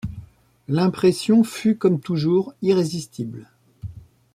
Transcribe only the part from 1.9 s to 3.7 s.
toujours, irrésistible.